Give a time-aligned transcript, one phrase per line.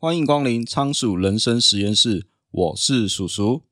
[0.00, 3.64] 欢迎光临仓鼠人生实验室，我是鼠鼠。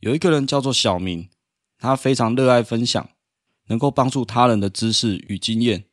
[0.00, 1.28] 有一个人叫做小明，
[1.78, 3.10] 他非常热爱分享，
[3.66, 5.84] 能够帮助他人的知识与经验。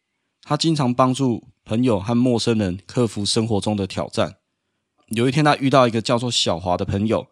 [0.41, 4.37] 他经常帮助朋友和陌生人克服生活中的挑战。
[5.07, 7.27] 有一天，他遇到一个叫做小华的朋友。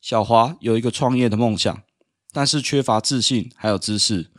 [0.00, 1.82] 小华有一个创业的梦想，
[2.32, 4.30] 但是缺乏自信还有知识。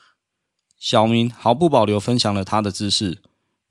[0.78, 3.22] 小明毫不保留分享了他的知识，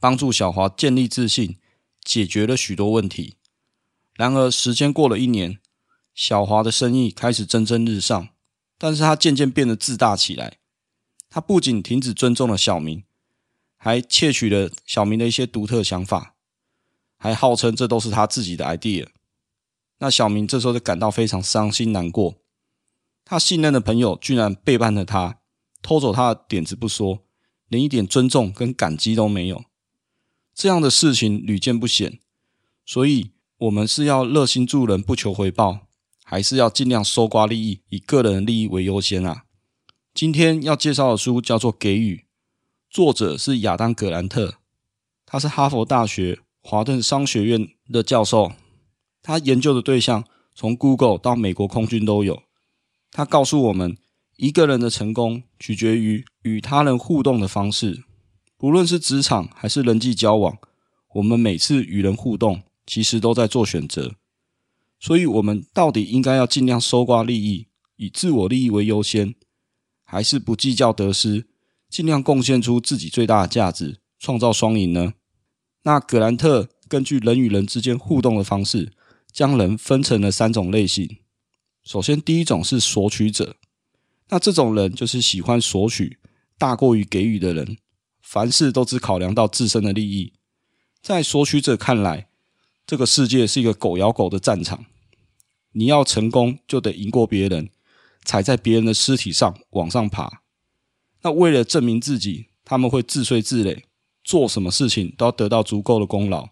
[0.01, 1.59] 帮助小华建立自信，
[2.03, 3.35] 解决了许多问题。
[4.15, 5.59] 然而，时间过了一年，
[6.15, 8.29] 小华的生意开始蒸蒸日上，
[8.79, 10.59] 但是他渐渐变得自大起来。
[11.29, 13.05] 他不仅停止尊重了小明，
[13.77, 16.35] 还窃取了小明的一些独特想法。
[17.17, 19.07] 还号称这都是他自己的 idea，
[19.99, 22.42] 那小明这时候就感到非常伤心难过。
[23.33, 25.39] 他信任的朋友居然背叛了他，
[25.81, 27.21] 偷走他的点子不说，
[27.67, 29.65] 连一点尊重跟感激都没有。
[30.55, 32.19] 这样的事情屡见不鲜，
[32.85, 35.87] 所以我们是要热心助人不求回报，
[36.23, 39.45] 还是要尽量搜刮利益，以个人利益为优先啊？
[40.13, 42.17] 今天要介绍的书叫做《给予》，
[42.91, 44.57] 作者是亚当·格兰特，
[45.25, 46.41] 他是哈佛大学。
[46.61, 48.53] 华顿商学院的教授，
[49.23, 50.23] 他研究的对象
[50.55, 52.43] 从 Google 到美国空军都有。
[53.15, 53.99] 他告诉我们，
[54.39, 58.05] 一个人的成功取决于与他人互动的方式。
[58.57, 60.57] 不论是职场还是人际交往，
[61.17, 64.15] 我们每次与人互动，其实都在做选择。
[64.99, 69.35] 所以，我们到底应该要尽量搜刮利益，以自我利益为优先，
[70.05, 71.47] 还是不计较得失，
[71.91, 75.13] 尽量贡献出自己最大的价值，创造双赢呢？
[75.83, 78.93] 那葛兰特根据人与人之间互动的方式，
[79.31, 81.19] 将人分成了三种类型。
[81.85, 83.57] 首先，第一种是索取者，
[84.29, 86.19] 那这种人就是喜欢索取
[86.57, 87.77] 大过于给予的人，
[88.23, 90.33] 凡事都只考量到自身的利益。
[91.03, 92.29] 在索取者看来，
[92.87, 94.87] 这个世界是一个狗咬狗的战场，
[95.73, 97.71] 你要成功就得赢过别人，
[98.25, 100.43] 踩在别人的尸体上往上爬。
[101.23, 103.83] 那为了证明自己，他们会自吹自擂。
[104.25, 106.51] 做什么事情都要得到足够的功劳。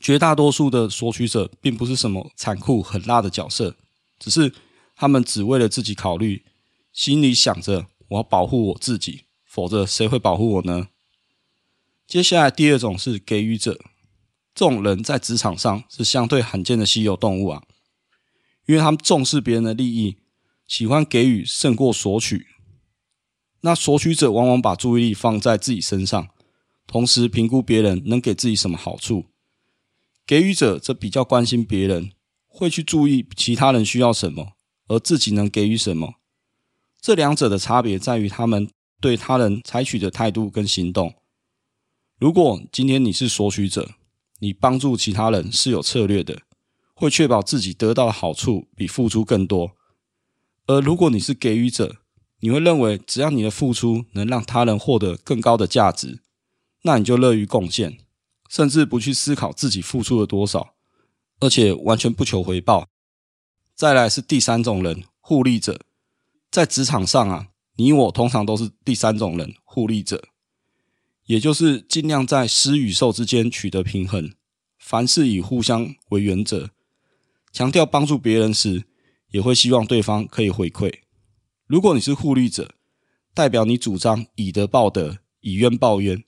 [0.00, 3.76] 绝大多数的索取者并不是什么残酷狠辣的角色，
[4.18, 4.52] 只是
[4.96, 6.44] 他们只为了自己考虑，
[6.92, 10.88] 心里想着我要保护我自己，否则谁会保护我呢？
[12.06, 13.78] 接下来第二种是给予者，
[14.54, 17.62] 这种人在职场上是相对罕见的稀有动物啊，
[18.66, 20.16] 因为他们重视别人的利益，
[20.66, 22.46] 喜欢给予胜过索取。
[23.60, 26.28] 那索取者往往把注意力放在自己身上。
[26.86, 29.26] 同时评估别人能给自己什么好处，
[30.26, 32.12] 给予者则比较关心别人，
[32.58, 34.54] 会去注意其他人需要什么，
[34.88, 36.14] 而自己能给予什么。
[37.00, 38.68] 这两者的差别在于他们
[39.00, 41.14] 对他人采取的态度跟行动。
[42.18, 43.90] 如果今天你是索取者，
[44.40, 46.40] 你帮助其他人是有策略的，
[46.94, 49.76] 会确保自己得到的好处比付出更多。
[50.66, 51.98] 而如果你是给予者，
[52.40, 56.24] 你会认为只要你的付出能让他人获得更高的价值。
[56.82, 57.98] 那你就乐于贡献，
[58.50, 60.74] 甚至不去思考自己付出了多少，
[61.40, 62.88] 而且完全不求回报。
[63.74, 65.80] 再来是第三种人，互利者。
[66.50, 70.24] 在职场上啊，你我通常都是第三种人，互利者，
[71.26, 74.32] 也就是尽量在施与受之间取得平衡，
[74.78, 76.70] 凡事以互相为原则，
[77.52, 78.84] 强调帮助别人时，
[79.30, 80.92] 也会希望对方可以回馈。
[81.66, 82.74] 如果你是互利者，
[83.34, 86.24] 代表你主张以德报德，以冤报冤。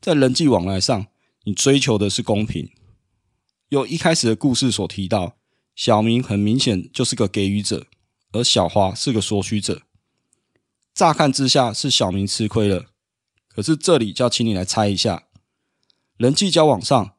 [0.00, 1.06] 在人际往来上，
[1.44, 2.70] 你追求的是公平。
[3.72, 5.38] 由一开始的故事所提到，
[5.74, 7.86] 小明很明显就是个给予者，
[8.32, 9.80] 而小华是个索取者。
[10.92, 12.90] 乍看之下是小明吃亏了，
[13.48, 15.22] 可是这里就要请你来猜一下：
[16.18, 17.14] 人际交往上，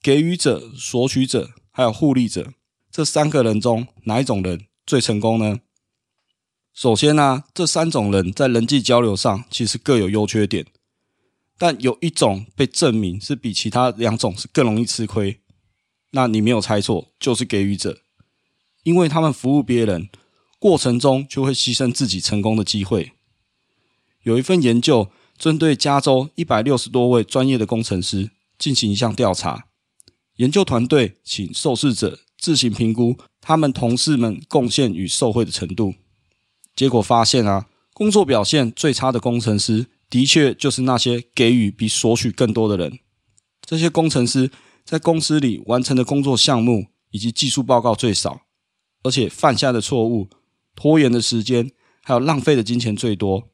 [0.00, 2.52] 给予者、索取者还有互利者
[2.88, 5.58] 这三个人中，哪一种人最成功呢？
[6.72, 10.66] 首先呢、啊，这三种人在人际交流上其实各有优缺点。
[11.58, 15.40] 但有一种被证明是比其他两种是更容易吃亏，
[16.16, 17.98] 那你没有猜错，就是给予者，
[18.84, 20.08] 因为他们服务别人
[20.58, 23.12] 过程中就会牺牲自己成功的机会。
[24.22, 29.66] 有一份研究针对加州一百六十多位专业的工程师进行一项调查，
[30.36, 35.94] 研究团队请受试者自行评估他们同事们贡献与受惠的程度，
[36.74, 39.86] 结果发现啊，工作表现最差的工程师。
[40.08, 43.00] 的确，就是那些给予比索取更多的人。
[43.60, 44.52] 这些工程师
[44.86, 48.42] 在公司里完成的工作项目以及技术报告最少，
[49.02, 50.28] 而且犯下的错误、
[50.76, 51.72] 拖延的时间，
[52.04, 53.48] 还有浪费的金钱最多。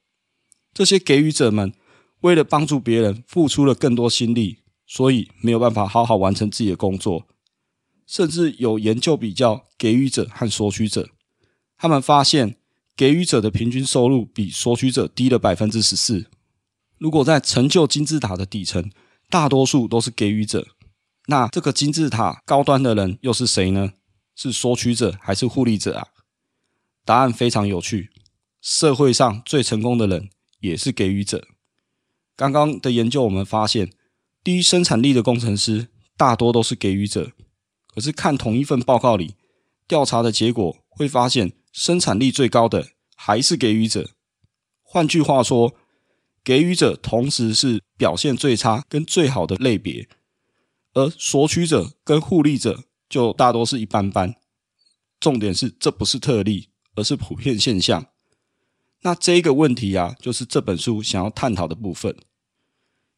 [0.75, 1.73] 这些给予者们
[2.21, 7.27] 为了帮助别人，付出了更多心力，所以没有办法好好完成自己的工作。
[8.07, 11.09] 甚至有研究比较给予者和索取者，
[11.79, 12.57] 他们发现
[12.95, 16.27] 给予者的平均收入比索取者低了百分之十四。
[16.99, 18.91] 如果在成就金字塔的底层，
[19.31, 20.67] 大多数都是给予者，
[21.33, 23.95] 那这个金字塔高端的人又是谁呢？
[24.35, 26.09] 是索取者还是互利者啊？
[27.07, 28.11] 答案非常有趣，
[28.61, 30.29] 社会上最成功的人
[30.61, 31.49] 也是给予者。
[32.37, 33.91] 刚刚的研究我们发现，
[34.45, 35.89] 低生产力的工程师
[36.19, 37.33] 大多都是给予者。
[37.95, 39.37] 可是看同一份报告里
[39.89, 44.11] 调查的结果，会发现生产力最高的还是给予者。
[44.83, 45.75] 换句话说，
[46.45, 50.07] 给予者同时是表现最差跟最好的类别，
[50.95, 54.35] 而索取者跟互利者就大多是一般般。
[55.21, 58.07] 重点是，这不是特例，而是普遍现象。
[59.03, 62.17] 那这一个问题啊，就是这本书想要探讨的部分。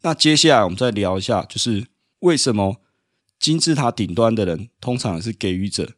[0.03, 1.89] 那接下来我们再聊一下，就是
[2.21, 2.81] 为什么？
[3.37, 5.95] 金字塔顶端的人通常是给予者，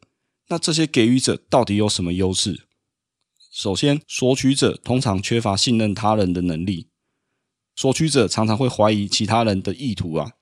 [0.47, 2.67] 那这些给予者到底有什么优势？
[3.51, 6.89] 首先，索取者通常缺乏信任他人的能力，
[7.73, 10.33] 索取者常常会怀疑其他人的意图啊，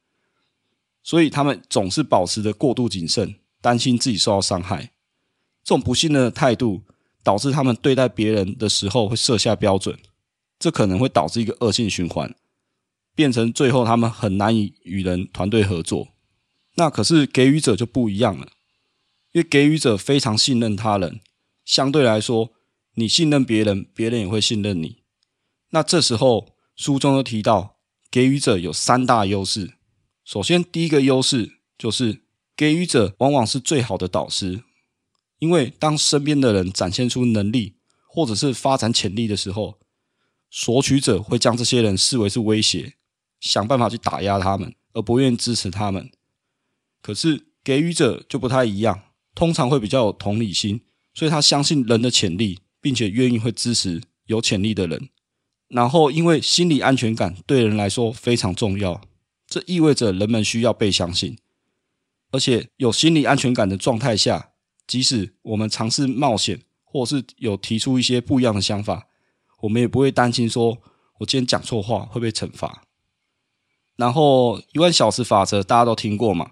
[1.05, 4.89] 所以他们总是保持着过度谨慎，担心自己受到伤害。
[5.63, 6.81] 这种不信任的态度
[7.23, 9.95] 导致他们对待别人的时候会设下标准，
[10.57, 12.33] 这可能会导致一个恶性循环，
[13.13, 16.07] 变成最后他们很难以与人团队合作。
[16.77, 18.47] 那可是给予者就不一样了，
[19.33, 21.21] 因为给予者非常信任他人，
[21.63, 22.49] 相对来说，
[22.95, 25.03] 你信任别人，别人也会信任你。
[25.69, 27.77] 那这时候书中又提到，
[28.09, 29.74] 给予者有三大优势。
[30.25, 32.23] 首先，第一个优势就是
[32.57, 34.63] 给予者往往是最好的导师，
[35.37, 37.75] 因为当身边的人展现出能力
[38.07, 39.77] 或者是发展潜力的时候，
[40.49, 42.95] 索取者会将这些人视为是威胁，
[43.39, 46.09] 想办法去打压他们，而不愿意支持他们。
[47.03, 49.03] 可是给予者就不太一样，
[49.35, 50.81] 通常会比较有同理心，
[51.13, 55.09] 所以他相信人的潜力，并且愿意会支持有潜力的人。
[55.67, 58.99] 然后，因为心理安全感对人来说非常重要，
[59.47, 61.37] 这意味着人们需要被相信。
[62.31, 64.51] 而且有心理安全感的状态下，
[64.85, 69.07] 即使我们尝试冒险，或是有提出一些不一样的想法，
[69.61, 70.77] 我们也不会担心说
[71.19, 72.83] 我今天讲错话会被惩罚。
[73.95, 76.51] 然后，一万小时法则大家都听过嘛？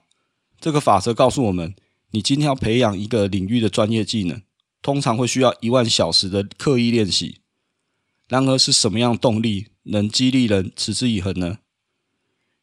[0.62, 1.75] 这个法则告诉我们，
[2.12, 4.42] 你今天要培养一个领域的专业技能，
[4.81, 7.42] 通常会需要一万小时的刻意练习。
[8.30, 11.57] 然而，是什么样动力能激励人持之以恒呢？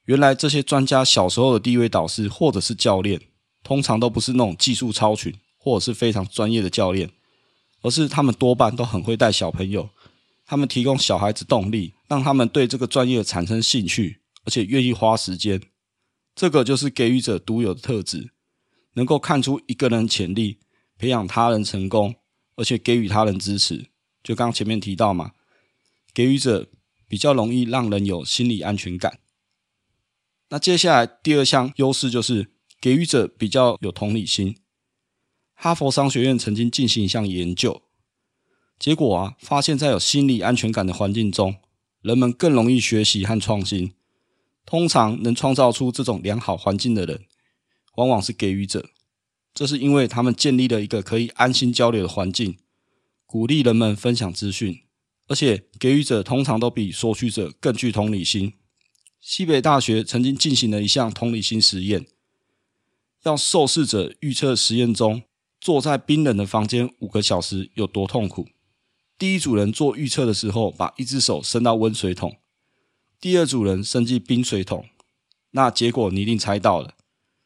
[0.06, 3.20] 原来，这些专家小时候的第一位导师或者是教练，
[3.62, 7.11] 通常都不是那种技术超群或者是非常专业的教练，
[7.82, 9.91] 而是他们多半都很会带小朋友。
[10.47, 15.61] 他们提供小孩子动力，让他们对这个专业产生兴趣，而且愿意花时间。
[16.35, 18.32] 这个就是给予者独有的特质，
[18.94, 20.58] 能够看出一个人潜力，
[20.99, 22.17] 培养他人成功，
[22.56, 23.91] 而且给予他人支持。
[24.25, 25.32] 就刚刚前面提到嘛，
[26.12, 26.67] 给予者
[27.06, 29.20] 比较容易让人有心理安全感。
[30.50, 32.50] 那接下来第二项优势就是
[32.81, 34.56] 给予者比较有同理心。
[35.55, 37.82] 哈佛商学院曾经进行一项研究，
[38.79, 41.56] 结果啊，发现在有心理安全感的环境中，
[42.02, 43.92] 人们更容易学习和创新。
[44.66, 47.25] 通常能创造出这种良好环境的人，
[47.97, 48.90] 往往是给予者。
[49.52, 52.57] 这是因为他们建立了一个可以安心交流的环境，
[53.26, 54.80] 鼓励人们分享资讯，
[55.26, 58.54] 而且给予者通常都比索取者更具同理心。
[59.21, 62.07] 西北大学曾经进行了一项同理心实验，
[63.25, 65.23] 要受试者预测实验中
[65.61, 68.49] 坐在冰冷的房间五个小时有多痛苦。
[69.19, 72.39] 第一组人做预测的时候，把一只手伸到温水桶。
[73.21, 74.89] 第二组人伸进冰水桶，
[75.50, 76.95] 那结果你一定猜到了，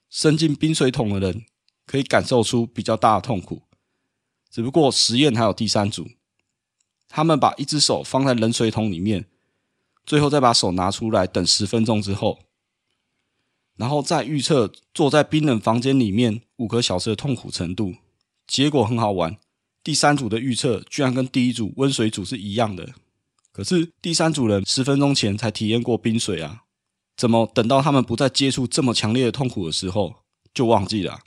[0.09, 1.45] 伸进冰水桶的人
[1.85, 3.63] 可以感受出比较大的痛苦。
[4.49, 6.07] 只不过实验还有第三组，
[7.09, 9.27] 他们把一只手放在冷水桶里面，
[10.05, 12.41] 最后再把手拿出来等十分钟之后，
[13.77, 17.95] 然后再预测坐在冰冷房间里面五个小时的痛苦程度。
[18.47, 19.39] 结果很好玩，
[19.83, 22.95] 第三组的预测居然跟第一组温水组是一样的。
[23.51, 26.65] 可是第三组人十分钟前才体验过冰水啊，
[27.17, 30.17] 怎么等到他们不再接触这么强烈的痛苦的时候
[30.53, 31.21] 就忘记了？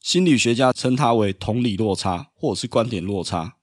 [0.00, 3.56] 心理学家称它为同理落差，或者是观点落差。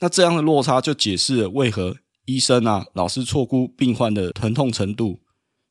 [0.00, 1.96] 那这样的落差就解释了为何
[2.26, 5.20] 医生啊老是错估病患的疼痛程度，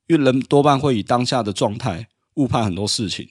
[0.07, 3.27] 因为人多半会以当下的状态误判很多事情。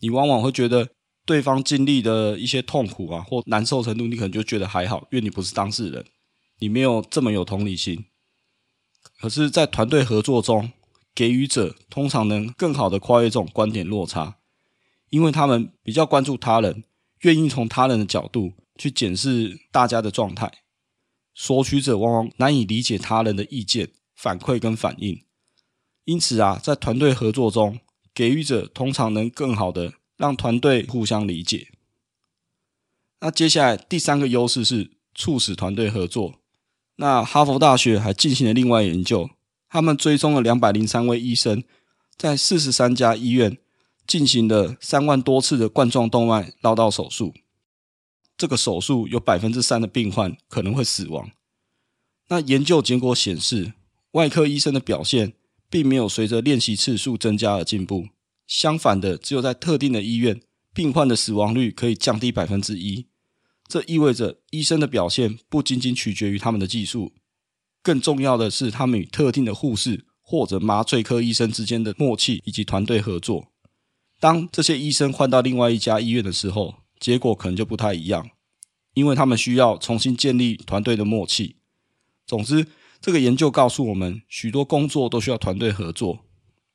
[0.00, 0.90] 你往往会觉得
[1.24, 6.04] 对方经历的一些痛苦啊或难受程度，你可能就觉得还好，因为你不是当事人，
[6.58, 8.04] 你没有这么有同理心。
[9.20, 10.72] 可是，在团队合作中，
[11.14, 14.38] 给予者通常能更好的跨越这种观点落差，
[15.10, 16.84] 因为他们比较关注他人，
[17.20, 20.52] 愿意从他人的角度去检视大家的状态。
[21.34, 25.24] 索取者往往难以理解他人的意见、反馈跟反应，
[26.04, 27.80] 因此啊，在团队合作中，
[28.14, 31.68] 给予者通常能更好的让团队互相理解。
[33.20, 36.34] 那接下来第三个优势是促使团队合作。
[36.96, 39.28] 那哈佛大学还进行了另外研究，
[39.68, 41.64] 他们追踪了两百零三位医生，
[42.16, 43.58] 在四十三家医院
[44.06, 47.34] 进行了三万多次的冠状动脉绕道手术。
[48.36, 51.30] 这个手术有百分之三的病患可能会死亡。
[52.28, 53.74] 那研究结果显示，
[54.12, 55.34] 外科医生的表现
[55.68, 58.08] 并没有随着练习次数增加而进步，
[58.46, 60.40] 相反的，只有在特定的医院，
[60.72, 63.06] 病患的死亡率可以降低百分之一。
[63.66, 67.12] 这意味着医生的表现不仅仅取决于他们的技术，
[67.82, 73.48] 更重要的是他们与特定的护士或者麻醉科医生之间的默契以及团队合作。
[74.20, 78.30] 当这些医生换到另外一家医院的时候，结果可能就不太一样，
[78.94, 81.56] 因为他们需要重新建立团队的默契。
[82.26, 82.66] 总之，
[83.00, 86.20] 这个研究告诉我们，许多工作都需要团队合作，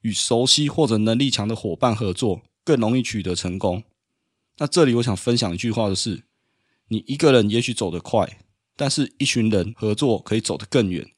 [0.02, 3.84] 与熟悉或者能力强的伙伴合作更容易取得成功。
[4.60, 6.24] 那这里我想分享一句话的是：
[6.90, 8.40] 你一个人也许走得快，
[8.76, 11.12] 但是一群人合作可以走得更远。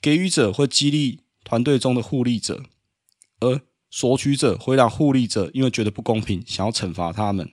[0.00, 2.62] 给予者会激励团队中的互利者，
[3.40, 3.60] 而
[3.90, 7.50] 索取者会让互利者因为觉得不公平，想要惩罚他们。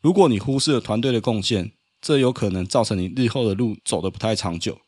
[0.00, 4.80] 如果你忽视了团队的贡献，这有可能造成你日后的路走得不太长久。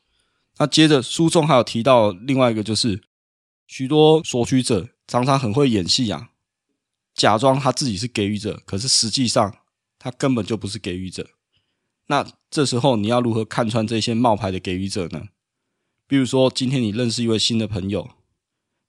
[0.59, 3.02] 那接着书中还有提到另外一个，就是
[3.66, 6.31] 许多索取者常常很会演戏啊，
[7.14, 9.54] 假装他自己是给予者，可是实际上
[9.99, 11.28] 他根本就不是给予者。
[12.07, 15.25] 那这时候你要如何看穿这些冒牌的给予者呢？
[16.07, 18.11] 比如说今天你认识一位新的朋友，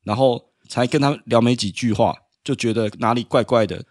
[0.04, 3.86] 然后才跟他聊没几句话，就觉得哪里怪怪的。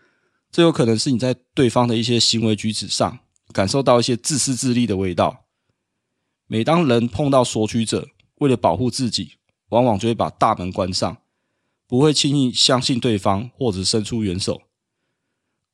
[0.52, 3.20] 这有可能是你在对方的一些行为举止上
[3.54, 5.46] 感受到一些自私自利的味道。
[6.46, 9.38] 每当人碰到索取者，为了保护自己，
[9.70, 11.16] 往往就会把大门关上，
[11.86, 14.60] 不会轻易相信对方或者伸出援手。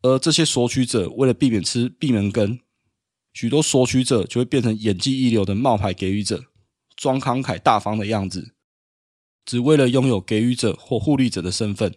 [0.03, 2.61] 而这些索取者为了避免吃闭门羹，
[3.33, 6.45] 许多索取者就会变成演技一流的冒牌给予者，
[6.95, 8.55] 装慷慨大方的样子，
[9.45, 11.97] 只为了拥有给予者或互利者的身份。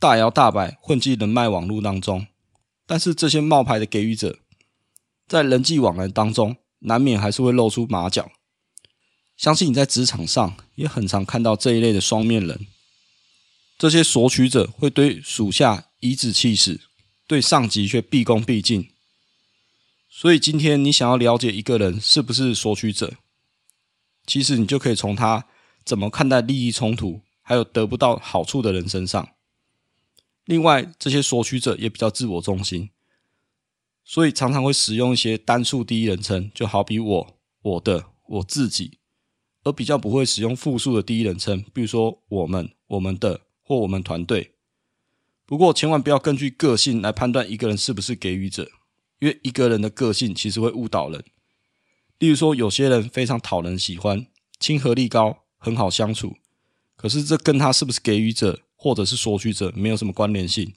[0.00, 2.28] 大摇大摆混迹人脉网络当中，
[2.86, 4.38] 但是这些冒牌的给予者，
[5.26, 8.30] 在人际往来当中，难免还是会露出马脚。
[9.36, 12.66] 相信你在职场上也很常看到这一类的双面人。
[13.76, 16.80] 这些索取者会对属下颐指气使，
[17.26, 18.90] 对上级却毕恭毕敬。
[20.08, 23.14] 所以今天你想要了解一个人是不是索取者，
[24.26, 25.46] 其实你就可以从他
[25.84, 29.28] 怎么看待利益冲突，还有得不到好处的人身上。
[30.48, 32.88] 另外，这些索取者也比较自我中心，
[34.02, 38.98] 所以常常会使用一些单数第一人称，就好比我、我的、我自己，
[39.62, 44.54] 而比较不会使用复数的第一人称，比如说我们、我们的或我们团队。
[45.44, 48.70] 不过，千万不要根据个性来判断一个人是不是给予者，
[49.18, 51.22] 因为一个人的个性其实会误导人。
[52.18, 54.26] 例如说，有些人非常讨人喜欢，
[54.58, 56.36] 亲和力高，很好相处，
[56.96, 60.72] 可是这跟他是不是给予者，或者是索取者没有什么关联性，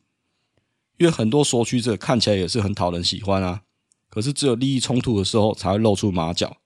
[0.98, 3.62] 因为很多索取者看起来也是很讨人喜欢啊，
[4.10, 6.58] 可是只有利益冲突的时候才会露出马脚。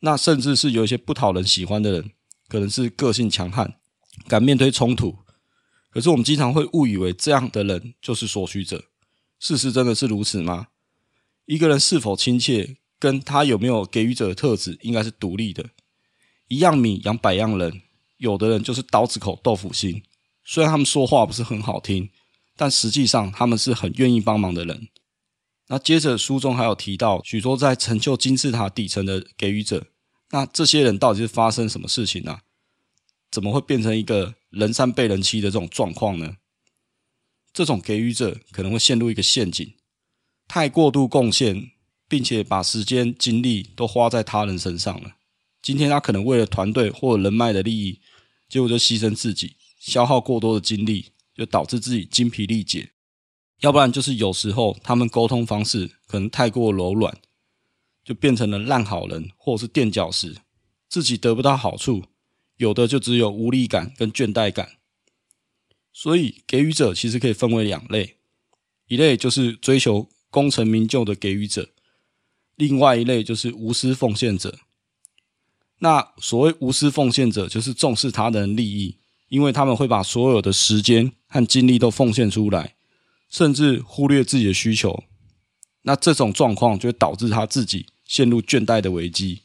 [0.00, 2.10] 那甚至是有一些不讨人喜欢的人，
[2.48, 3.78] 可能是个性强悍，
[4.26, 5.18] 敢面对冲突，
[5.90, 8.84] 可是我们经常会误以为这样的人就是索取者。
[9.38, 10.66] 事实真的是如此吗？
[11.46, 15.70] 一个人是否亲切，跟他有没有给予者的特质应该是独立的。
[16.48, 17.82] 一样米养百样人，
[18.16, 20.02] 有的人就是刀子口豆腐心。
[20.50, 22.08] 虽然他们说话不是很好听，
[22.56, 24.88] 但实际上他们是很愿意帮忙的人。
[25.66, 29.88] 那接着书中还有提到许多在成就金字塔底层的给予者，
[30.30, 32.38] 那这些人到底是发生什么事情呢、
[33.30, 36.36] 怎么会变成一个人善被人欺的这种状况呢？
[37.52, 39.74] 这种给予者可能会陷入一个陷阱，
[40.46, 41.72] 太过度贡献，
[42.08, 45.16] 并且把时间精力都花在他人身上了。
[45.60, 48.00] 今天他可能为了团队或人脉的利益，
[48.48, 49.56] 结果就牺牲自己。
[49.78, 52.90] 消耗过多的精力，就导致自己精疲力竭；
[53.60, 57.16] 要不然就是有时候他们沟通方式可能太过柔软，
[58.04, 60.36] 就变成了烂好人或者是垫脚石，
[60.88, 62.04] 自己得不到好处，
[62.56, 64.78] 有的就只有无力感跟倦怠感。
[65.92, 68.16] 所以给予者其实可以分为两类：
[68.86, 71.70] 一类就是追求功成名就的给予者，
[72.56, 74.58] 另外一类就是无私奉献者。
[75.80, 82.74] 那所谓无私奉献者，就是重视他人利益，因为他们会把所有的时间和精力都奉献出来，
[83.28, 85.04] 甚至忽略自己的需求。
[85.82, 89.42] 那这种状况就会导致他自己陷入倦怠的危机。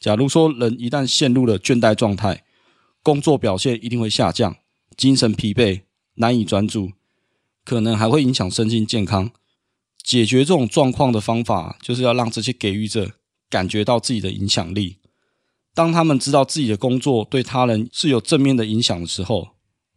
[0.00, 2.44] 假如说人一旦陷入了倦怠状态，
[3.02, 4.56] 工作表现一定会下降，
[4.96, 5.82] 精神疲惫，
[6.14, 6.92] 难以专注，
[7.64, 9.30] 可能还会影响身心健康。
[10.02, 13.12] 解决这种状况的方法，就是要让这些给予者
[13.48, 14.98] 感觉到自己的影响力。
[15.74, 19.48] 当他们知道自己的工作对他人是有正面的影响的时候，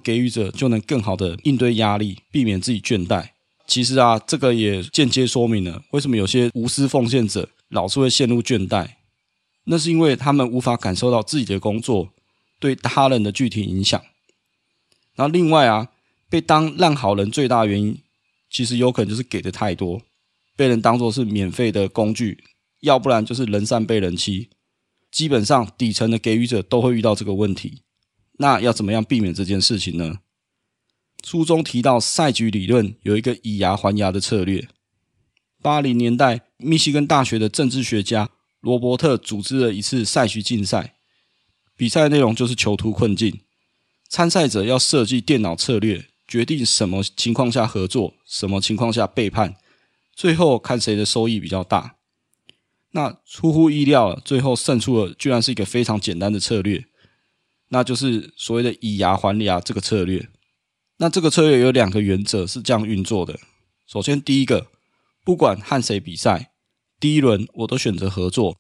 [0.04, 3.30] 给予者就能更好的应对压力，避免自己倦怠。
[3.68, 8.88] 其实啊，这个也间接说明了为什么有些无私奉献者老是会陷入倦怠。
[9.66, 12.10] 那是因为他们无法感受到自己的工作
[12.60, 14.02] 对他人的具体影响。
[15.16, 15.90] 然后另外啊，
[16.30, 18.00] 被当烂好人最大原因，
[18.50, 20.02] 其实有可能就是给的太多，
[20.56, 22.44] 被人当作是免费的工具，
[22.80, 24.50] 要不然就是人善被人欺。
[25.12, 27.84] 基本上底层的给予者都会遇到这个问题。
[28.40, 30.20] 那要怎么样避免这件事情呢？
[31.24, 34.68] 书中提到赛局理论有一个以牙还牙的策略。
[35.62, 38.30] 八零年代，密西根大学的政治学家。
[38.60, 40.96] 罗伯特组织了一次赛局竞赛，
[41.78, 43.42] 比赛内容就是囚徒困境。
[44.10, 49.56] 参赛者要设计电脑策略，决定什么情况下合作，什么情况下背叛，
[50.16, 51.97] 最后看谁的收益比较大。
[52.92, 56.86] 那出乎意料，最后胜出的居然是一个非常简单的策略，
[57.70, 60.30] 那就是所谓的以牙还牙这个策略。
[60.98, 63.40] 那这个策略有两个原则是这样运作的：
[63.86, 64.68] 首先，第一个，
[65.24, 66.52] 不管和谁比赛。
[67.00, 68.58] 第一轮我都选择合作。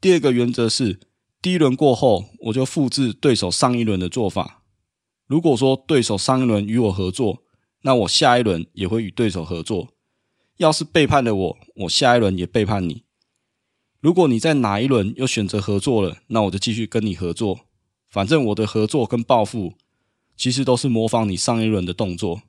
[0.00, 1.00] 第二个原则是，
[1.42, 4.62] 第一轮过后，我就复制对手上一轮的做法。
[5.26, 7.42] 如果说对手上一轮与我合作，
[7.82, 9.88] 那我下一轮也会与对手合作。
[10.58, 13.03] 要是背叛了我，我下一轮也背叛你。
[14.04, 17.60] 如果你在哪一轮又选择合作了，那我就继续跟你合作。
[18.10, 19.72] 反正我的合作跟报复，
[20.36, 22.42] 其实都是模仿你上一轮的动作。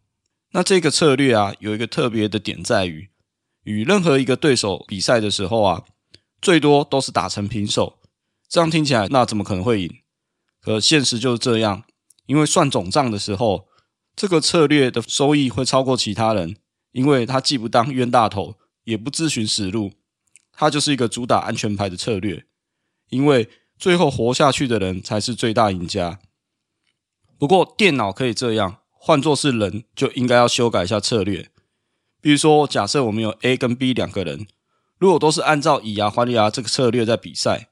[0.51, 3.07] 那这个策略啊，有一个特别的点在于。
[3.63, 5.85] 与任何一个对手比赛的时候啊，
[6.41, 7.99] 最多都是打成平手。
[8.49, 9.89] 这样听起来，那怎么可能会赢？
[10.59, 11.83] 可现实就是这样，
[12.25, 13.69] 因为算总账的时候，
[14.13, 16.57] 这个策略的收益会超过其他人，
[16.91, 19.93] 因为他既不当冤大头，也不自寻死路，
[20.55, 22.45] 他就是一个主打安全牌的策略。
[23.09, 26.19] 因为最后活下去的人才是最大赢家。
[27.37, 31.49] 不过电脑可以这样，换作是人，就应该要修改一下策略。
[32.21, 34.47] 比如说，假设我们有 A 跟 B 两个人，
[34.97, 37.69] 如果都是按照以牙还牙这个策略在比赛，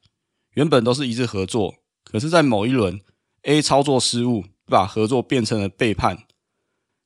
[0.54, 3.02] 原本都是一致合作，可是，在某一轮
[3.44, 6.28] A 操作失误，把合作变成了背叛，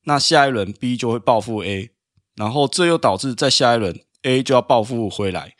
[0.03, 1.91] 那下一轮 B 就会报复 A，
[2.35, 5.55] 然后这又导致在下一轮 A 就要报复回来，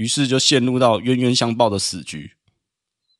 [0.00, 2.32] 于是就陷入到冤冤相报的死局。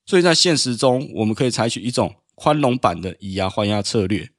[0.07, 4.31] 所以在现实中，我们可以采取一种宽容版的以牙还牙策略，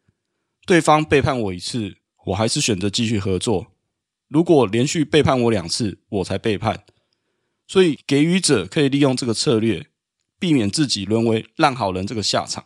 [0.65, 1.97] 对方背叛我一次。
[2.25, 3.67] 我还是选择继续合作。
[4.27, 6.83] 如果连续背叛我两次，我才背叛。
[7.67, 9.87] 所以给予者可以利用这个策略，
[10.39, 12.63] 避免自己沦为烂好人这个下场，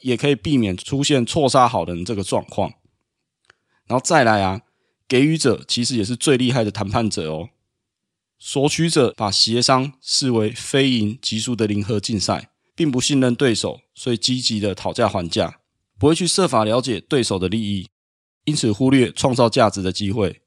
[0.00, 2.74] 也可以避免出现错杀好人这个状况。
[3.86, 4.62] 然后再来啊，
[5.08, 7.50] 给予者其实也是最厉害的谈判者哦。
[8.42, 15.60] 索取者把协商视为非赢即输的零和竞赛，并不信任对手，所以积极的讨价还价，
[15.98, 17.90] 不会去设法了解对手的利益。
[18.44, 20.40] 因此，忽略创造价值的机会。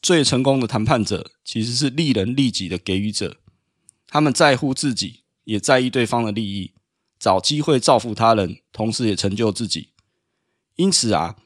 [0.00, 3.38] 最成功的谈判者其实是利人利己的给予者，
[4.06, 6.74] 他们在乎自己，也在意对方的利益，
[7.18, 9.88] 找机会造福他人，同时也成就自己。
[10.76, 11.36] 因此啊，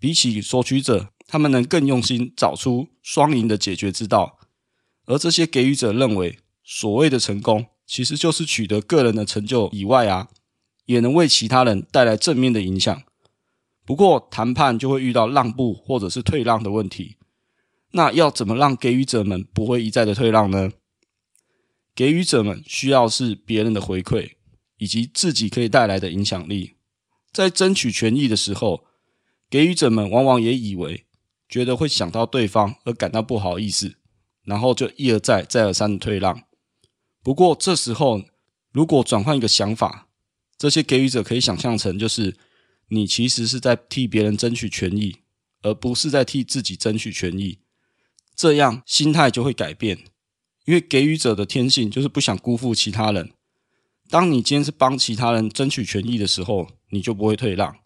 [0.00, 4.40] 比起索取者，他们能更用心找出双赢的解决之道。
[5.06, 10.28] 而这些给予者认为，所谓的成功，其实就是取得个人的成就以外啊，
[10.84, 13.02] 也能为其他人带来正面的影响。
[13.84, 17.16] 不过谈判就会遇到让步或者是退让的问题，
[17.92, 20.70] 那要怎么让给予者们不会一再的退让呢？
[21.94, 24.32] 给予者们需要是别人的回馈，
[24.78, 26.74] 以及自己可以带来的影响力。
[27.32, 28.84] 在争取权益的时候，
[29.48, 31.06] 给予者们往往也以为
[31.48, 33.96] 觉得会想到对方而感到不好意思，
[34.46, 36.42] 然后就一而再再而三的退让。
[37.22, 38.22] 不过这时候
[38.72, 40.08] 如果转换一个想法，
[40.56, 42.36] 这些给予者可以想象成就是。
[42.88, 45.16] 你其实是在替别人争取权益，
[45.62, 47.58] 而不是在替自己争取权益。
[48.36, 50.04] 这样心态就会改变，
[50.66, 53.32] 因为给予者的天性就是不想辜负其他人。
[54.08, 57.76] 当你今天是帮其他人争取权益的时候，你就不会退让，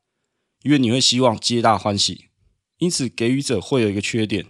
[0.65, 2.27] 因为你会希望皆大欢喜。
[2.77, 4.45] 因此给予者会有一个缺点：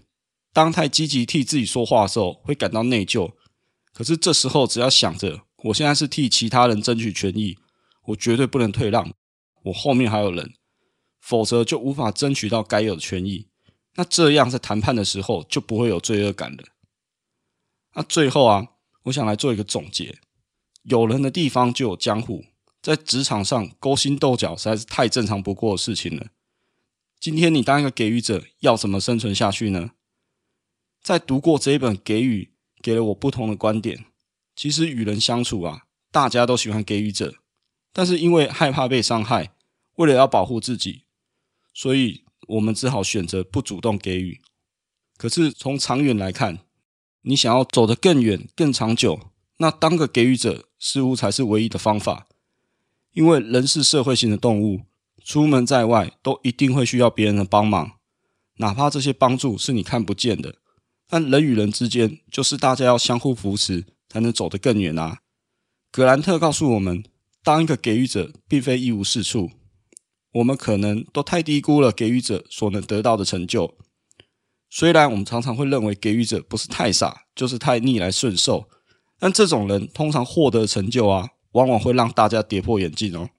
[0.53, 3.33] 当太积极替自己说话的时候，会感到内疚。
[3.93, 7.57] 可是这时候只要想着我现在是替其他人争取权益，
[8.07, 9.13] 我绝对不能退让，
[9.65, 10.55] 我后面还有人，
[11.21, 13.49] 否则就无法争取到该有的权益。
[13.95, 16.65] 那这样在谈判的时候就不会有罪恶感了。
[17.95, 18.69] 那最后啊，
[19.05, 20.19] 我想来做一个总结：
[20.85, 22.45] 有人的地方就有江湖，
[22.81, 26.29] 在职场上勾心斗角实在是太正常不过的事情了。
[27.19, 29.91] 今天你当一个给予者，要怎么生存下去呢？
[31.03, 32.45] 在读过这一本《给予》，
[32.83, 34.05] 给了我不同的观点。
[34.55, 37.35] 其实与人相处啊，大家都喜欢给予者，
[37.93, 39.53] 但是因为害怕被伤害，
[39.97, 41.05] 为了要保护自己，
[41.73, 44.41] 所以我们只好选择不主动给予。
[45.17, 46.59] 可是从长远来看，
[47.23, 52.27] 你想要走得更远、更长久，那当个给予者似乎才是唯一的方法。
[53.13, 54.83] 因为人是社会性的动物，
[55.25, 57.99] 出门在外都一定会需要别人的帮忙，
[58.57, 60.57] 哪怕这些帮助是你看不见的。
[61.11, 65.19] 但人与人之间，就是大家要相互扶持，才能走得更远啊。
[65.91, 67.03] 格兰特告诉我们，
[67.43, 69.51] 当一个给予者，并非一无是处。
[70.35, 73.77] 我们可能都太低估了给予者所能得到的成就。
[74.71, 78.69] 虽然我们常常会认为给予者不是太傻，就是太逆来顺受，
[79.19, 83.31] 但这种人通常获得的成就啊，往往会让大家跌破眼镜哦。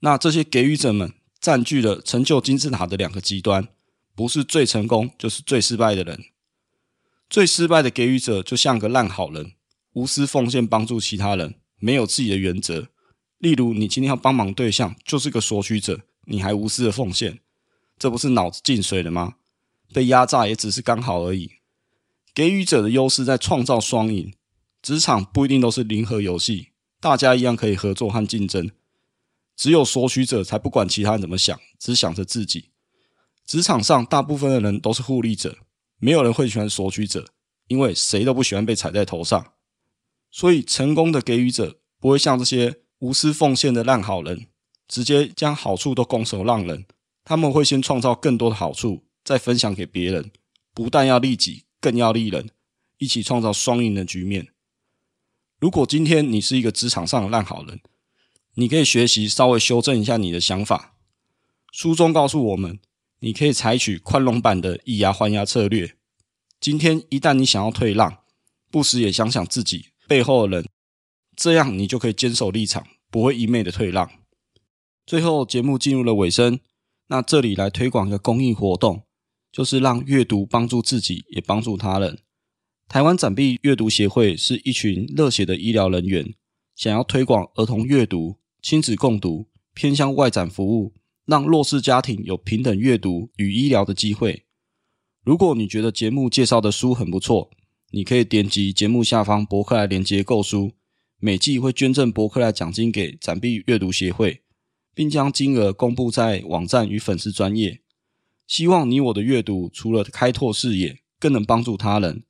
[0.00, 3.66] 那这些给予者们占据了成就金字塔的两个极端，
[4.14, 6.22] 不是最成功，就是最失败的人。
[7.28, 9.52] 最失败的给予者就像个烂好人，
[9.92, 12.88] 无私奉献帮助其他人，没有自己的原则。
[13.38, 17.40] 例如，你今天要帮忙对象就是个索取者，你还无私的奉献，
[17.98, 19.34] 这不是脑子进水了吗？
[19.92, 21.50] 被压榨也只是刚好而已。
[22.34, 24.32] 给予者的优势在创造双赢，
[24.80, 26.68] 职场不一定都是零和游戏，
[27.00, 28.70] 大家一样可以合作和竞争。
[29.56, 32.70] 只有索取者才不管其他人怎么想，只想着自己。
[33.46, 35.58] 职场上大部分的人都是互利者，
[35.98, 37.32] 没有人会喜欢索取者，
[37.68, 39.52] 因为谁都不喜欢被踩在头上。
[40.30, 44.48] 所以，成功的给予者不会像这些无私奉献的烂好人，
[44.86, 46.86] 直接将好处都拱手让人。
[47.24, 49.06] 他们会先创造更多的好处。
[49.24, 50.30] 再分享给别人，
[50.72, 52.48] 不但要利己，更要利人，
[52.98, 54.52] 一起创造双赢的局面。
[55.58, 57.80] 如果今天你是一个职场上的烂好人，
[58.54, 60.94] 你可以学习稍微修正一下你的想法。
[61.72, 62.78] 书中告诉我们，
[63.20, 65.96] 你可以采取宽容版的以牙还牙策略。
[66.60, 68.18] 今天一旦你想要退让，
[68.70, 70.68] 不时也想想自己背后的人，
[71.34, 74.10] 这样你就可以坚守立场，不会一昧的退让。
[75.04, 76.58] 最后，节目进入了尾声，
[77.08, 79.02] 那这里来推广一个公益活动。
[79.52, 82.18] 就是让阅读帮助自己，也帮助他人。
[82.88, 86.34] 台湾展臂阅读协会是一群热血的医疗人员，
[86.74, 90.92] 想要推广儿童阅读、亲子共读、偏乡外展服务，
[91.26, 94.44] 让弱势家庭有平等阅读与医疗的机会。
[95.22, 97.50] 如果你觉得节目介绍的书很不错，
[97.90, 100.72] 你可以点击节目下方博客来连接购书，
[101.18, 104.42] 每季会捐赠博客来奖金给展臂阅读协会，
[104.94, 107.82] 并将金额公布在网站与粉丝专业。
[108.46, 112.24] 希望你我的阅读除了开拓视野，更能帮助他人。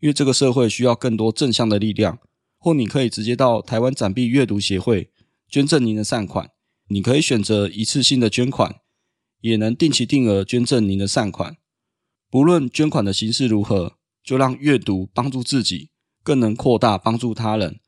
[0.00, 2.18] 因为这个社会需要更多正向的力量。
[2.56, 5.10] 或你可以直接到台湾展臂阅读协会
[5.50, 6.48] 捐赠您的善款。
[6.88, 8.80] 你可以选择一次性的捐款，
[9.40, 11.56] 也能定期定额捐赠您的善款。
[12.30, 15.90] 不论捐款的形式如何，就让阅读帮助自己，
[16.22, 17.80] 更能扩大帮助他人。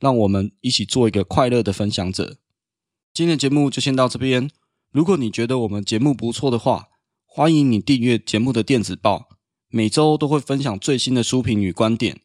[0.00, 2.38] 让我们一起做一个快乐的分享者。
[3.12, 4.50] 今天的节目就先到这边。
[4.90, 6.88] 如果你觉得我们节目不错的话，
[7.24, 9.28] 欢迎你订阅节目的电子报，
[9.68, 12.20] 每周都会分享最新的书评与观点。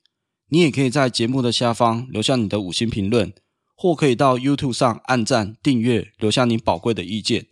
[0.49, 3.33] 你也可以在节目的下方留下你的五星评论，
[3.81, 7.47] 或可以到 YouTube 上按赞、订阅，留下你宝贵的意见。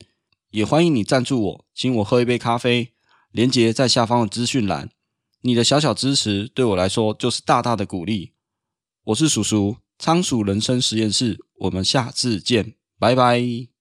[0.49, 2.89] 也欢迎你赞助我，请我喝一杯咖啡，
[3.31, 4.89] 连结在下方的资讯栏。
[5.43, 8.33] 你的小小支持对我来说就是大大的鼓励。
[9.05, 13.76] 我是叔叔，仓鼠人生实验室，我们下次见，拜拜。